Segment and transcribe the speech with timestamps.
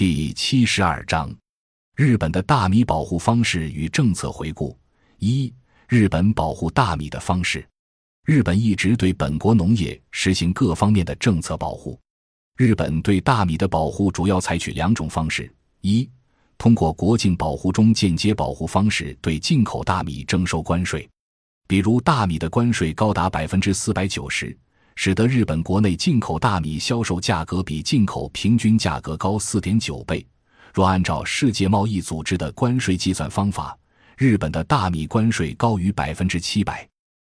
[0.00, 1.30] 第七十二章：
[1.94, 4.74] 日本的大米保护方式与政策回顾。
[5.18, 5.52] 一、
[5.90, 7.68] 日本保护大米的方式。
[8.24, 12.00] 日本一直对本国农业实行各方面的政策保护。
[12.56, 16.08] 日本对大米的保护主要采取两种方式：一、
[16.56, 21.06] 通过国境保护中间接保护方式对进口大米征收关税，
[21.68, 24.58] 比如大米的关税高达百分之四百九十。
[25.02, 30.22] 使得日本国内进口大米销售价格比进口平均价格高四点九倍。
[30.74, 33.74] 若按照世界贸易组织的关税计算方法，
[34.18, 36.86] 日本的大米关税高于百分之七百。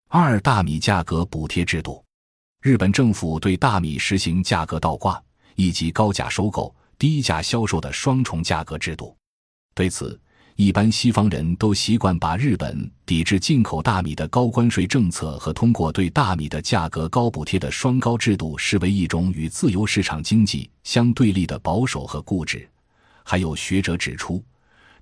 [0.10, 2.04] 二、大米价格补贴制度，
[2.62, 5.24] 日本政府对大米实行价格倒挂
[5.56, 9.16] 以及高价收购、低价销售的双重价格制度。
[9.74, 10.20] 对此，
[10.56, 22.70] 一般西方人都习惯把日本抵制进口大米的高关税政策和通过对大米的价格高补贴的双高制度视为一种与自由市场经济相对立的保守和固执。
[23.24, 24.44] 还有学者指出，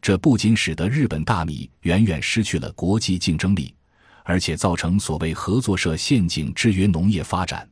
[0.02, 3.76] 这不仅使得日本大米远远失去了国际竞争力，
[4.24, 7.68] 而且造成所谓合作社陷阱制约农业发展。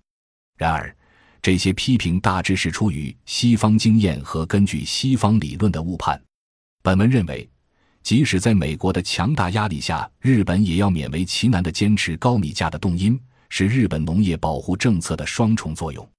[0.57, 0.93] 然而，
[1.41, 6.21] 这些批评大致是出于西方经验和根据西方理论的误判。
[6.81, 7.49] 本文认为。
[8.01, 13.19] 即使在美国的强大压力下，日本也要勉为其难地坚持高米价的动因，
[13.49, 16.09] 是日本农业保护政策的双重作用。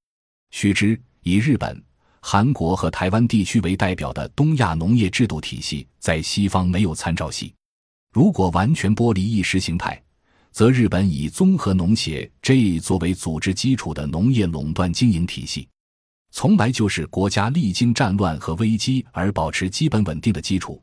[0.50, 1.82] 须知，以日本、
[2.20, 7.54] 韩国和台湾地区为代表的东亚农业制度体系，在西方没有参照系。
[8.12, 10.00] 如果完全剥离意识形态，
[10.52, 15.68] 则日本以综合农协 J 作为组织基础的农业垄断经营体系，
[16.32, 20.82] 从来就是国家历经战乱和危机而保持基本稳定的基础。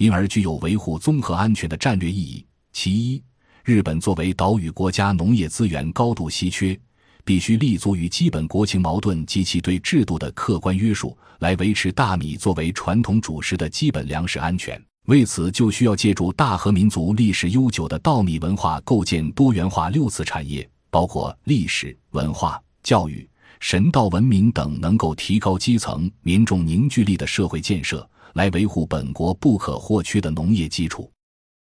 [0.00, 2.42] 因而具有维护综合安全的战略意义。
[2.72, 3.22] 其一，
[3.62, 6.78] 日本作为岛屿国家，农业资源高度稀缺，
[7.22, 14.82] 必须立足于基本国情矛盾及其对制度的客观约束，来维持大米作为传统主食的基本粮食安全。
[15.04, 28.08] 为此，就需要借助大和民族历史悠久的稻米文化，构建多元化六次产业，包括历史文化、教育、神道文明等，能够提高基层民众凝聚力的社会建设。
[28.34, 31.10] 来维护本国不可或缺的农业基础。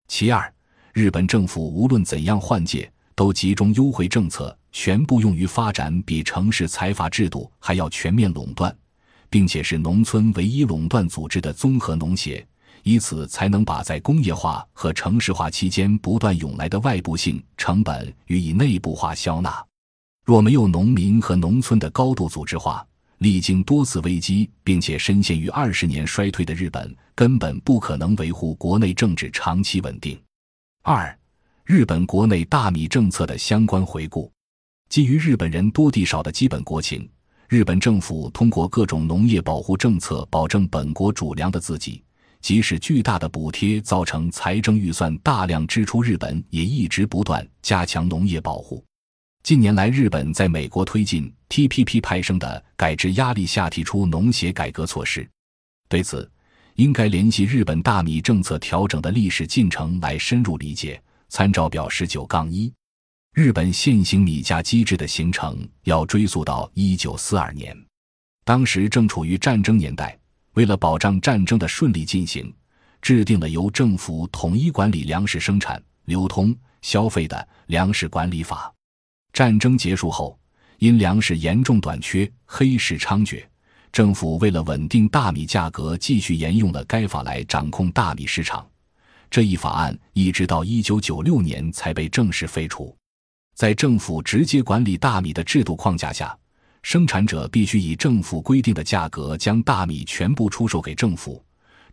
[0.08, 0.52] 其二，
[0.92, 8.74] 日本政府无论怎样换届，都集中优惠政策全部用于发展比城市财阀制度还要全面垄断，
[9.28, 12.46] 并且是农村唯一垄断组织的综合农协，
[12.82, 19.64] 以此才能把在工业化和城市化期间不断涌来的外部性成本予以内部化消纳。
[20.24, 22.86] 若没有农民和农村的高度组织化，
[23.18, 30.18] 历经多次危机，并且深陷于二十年衰退的日本，根本不可能维护国内政治长期稳定。
[30.82, 31.18] 二、
[31.64, 34.30] 日本国内大米政策的相关回顾。
[34.88, 37.08] 基于日本人多地少的基本国情，
[37.48, 42.02] 日本政府通过各种农业保护政策，保证本国主粮的自给。
[42.40, 48.82] 即使巨大的补贴造成财政预算大量支出，日本也一直不断加强农业保护。
[49.48, 55.26] 近年来，日本在美国推进 TPP 派生的改制压力下，提出农协改革措施。
[55.88, 56.30] 对此，
[56.74, 61.02] 应该联系日本大米政策调整的历史进程来深入理解。
[61.30, 62.70] 参照表十九杠一，
[63.32, 67.74] 日本现行米价机制的形成要追溯到一九四二年，
[68.44, 70.14] 当时正处于战争年代，
[70.52, 72.54] 为了保障战争的顺利进行，
[73.00, 78.70] 制定了由政府统一管理粮食生产、流通、消费的粮食管理法。
[79.38, 80.36] 战争结束后，
[80.78, 83.40] 因粮食严重短缺，黑市猖獗，
[83.92, 88.68] 政府为了稳定大米价格，继续沿用了该法来掌控大米市场。
[89.30, 92.92] 这一法案一直到一九九六年才被正式废除。
[93.54, 96.36] 在政府直接管理大米的制度框架下，
[96.82, 101.40] 生产者必须以政府规定的价格将大米全部出售给政府，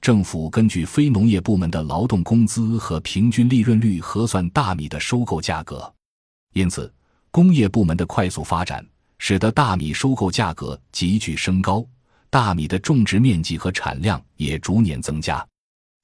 [0.01, 5.93] 政府根据非农业部门的劳动工资和平均利润率核算大米的收购价格。
[6.53, 6.91] 因此。
[7.35, 8.81] 工业部门的快速发展，
[9.17, 11.85] 使得大米收购价格急剧升高，
[12.29, 15.45] 大米的种植面积和产量也逐年增加。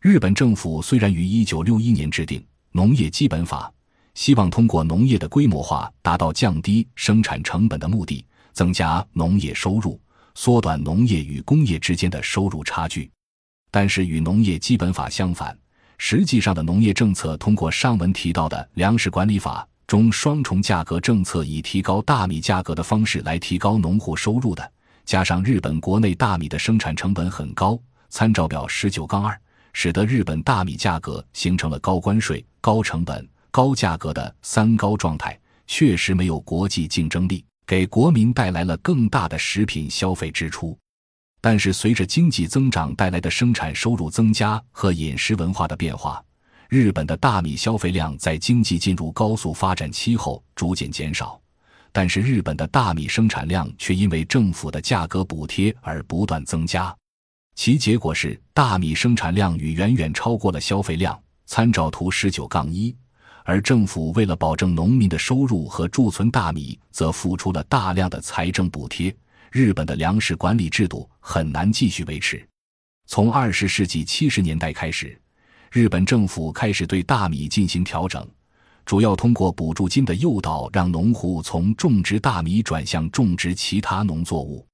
[0.01, 2.41] 日本政府虽然于一九六一年制定
[2.73, 3.73] 《农业基本法》，
[4.13, 9.97] 希望通过农业的规模化达到降低生产成本的目的，增加农业收入，
[10.35, 13.09] 缩短农业与工业之间的收入差距，
[13.71, 15.57] 但是与《农业基本法》相反，
[15.97, 19.65] 实际上的农业政策通过上文提到的粮食管理法。
[19.91, 24.71] 中双重价格政策以提高大米价格的方式来提高农户收入的，
[25.03, 27.77] 加上日本国内大米的生产成本很高，
[28.07, 29.37] 参照表十九杠二，
[29.73, 40.77] 使得日本大米价格形成了高关税、高成本、高价格的三高状态，确实没有国际竞争力，给国民带来了更大的食品消费支出。
[41.41, 46.23] 但是随着经济增长带来的生产收入增加和饮食文化的变化，
[46.71, 51.37] 日本的大米消费量在经济进入高速发展期后逐渐减少。
[51.91, 56.95] 但是日本的大米生产量却因为政府的价格补贴而不断增加，
[57.55, 61.21] 其结果是大米生产量与远远超过了消费量。
[61.45, 62.95] 参照图十九杠一，
[63.43, 69.13] 而政府为了保证农民的收入和贮存大米，则付出了大量的财政补贴。
[69.51, 72.41] 日本的粮食管理制度很难继续维持。
[73.07, 75.20] 从二十世纪七十年代开始，
[75.71, 78.27] 日本政府开始对大米进行调整。
[78.85, 84.67] 主要通过补助金的诱导，让农户从种植大米转向种植其他农作物。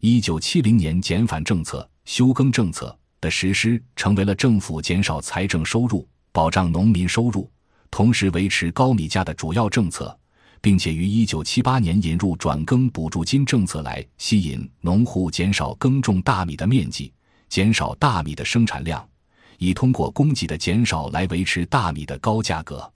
[0.00, 7.50] 一九七零年减反政策、休耕政策的实施，成为了政府减少财政收入、保障农民收入，
[7.90, 10.16] 同时维持高米价的主要政策，
[10.60, 17.12] 并且于一九七八年引入转耕补助金政策来吸引农户减少耕种大米的面积，
[17.48, 19.04] 减少大米的生产量，
[19.58, 22.90] 以通过供给的减少来维持大米的高价格。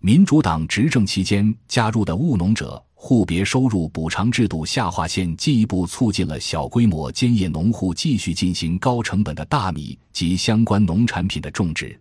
[0.00, 11.98] 民主党执政期间加入的务农者户别收入补偿制度下划线，进一步促进了小规模兼业农户继续进行高成本的大米及相关农产品的种植。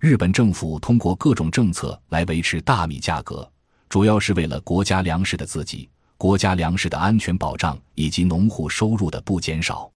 [0.00, 3.48] 日本政府通过各种政策来维持大米价格，
[3.88, 9.90] 主要是为了国家粮食的自给、国家粮食的安全保障以及农户收入的不减少。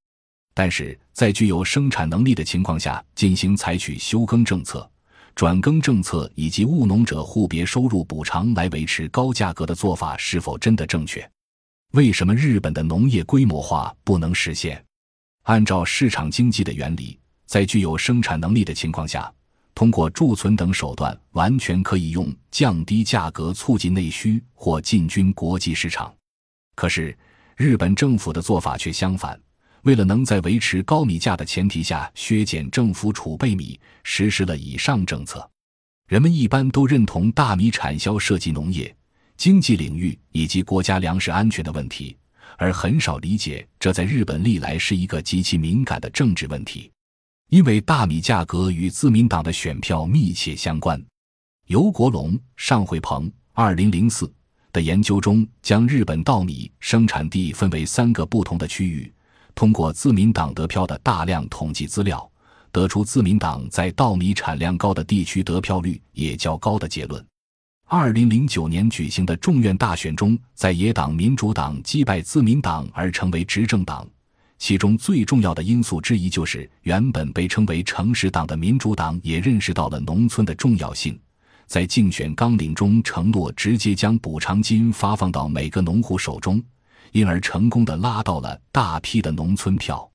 [0.54, 4.88] 但是在具有生产能力的情况下进行采取休耕政策。
[5.34, 11.26] 转耕政策以及务农者户别收入补偿来维持高价格的做法是否真的正确？
[11.92, 14.84] 为什么日本的农业规模化不能实现？
[15.44, 19.32] 按照市场经济的原理，在具有生产能力的情况下，
[19.74, 26.14] 通过贮存等手段，完全可以用降低价格促进内需或进军国际市场。
[26.74, 27.16] 可是，
[27.56, 29.40] 日本政府的做法却相反。
[29.82, 35.48] 为了能在维持高米价的前提下削减政府储备米，实施了以上政策。
[36.08, 38.94] 人们一般都认同大米产销涉及农业、
[39.36, 42.16] 经济领域以及国家粮食安全的问题，
[42.58, 46.90] 而很少理解这在日本历来是一个极其敏感的政治问题。
[47.48, 51.02] 因为大米价格与自民党的选票密切相关。
[51.66, 54.32] 尤国龙、尚惠鹏二零零四
[54.72, 59.12] 的研究中，将日本稻米生产地分为三个不同的区域。
[59.54, 62.30] 通过自民党得票的大量统计资料，
[62.70, 67.24] 得出自民党在稻米产量高的地区得票率也较高的结论。
[67.86, 74.08] 二零零九年举行的众院大选中，在野党民主党击败自民党而成为执政党，
[74.58, 81.20] 其中最重要的因素之一就是原本被称为诚实党的民主党也认识到了农村的重要性，
[81.66, 86.62] 在竞选纲领中承诺直接将补偿金发放到每个农户手中。
[87.10, 90.08] 因而成功的拉到了大批的农村票。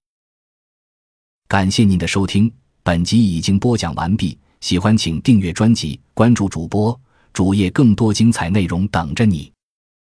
[1.47, 2.51] 感谢您的收听，
[2.83, 4.37] 本集已经播讲完毕。
[4.61, 6.99] 喜欢请订阅专辑，关注主播
[7.31, 9.51] 主页，更多精彩内容等着你。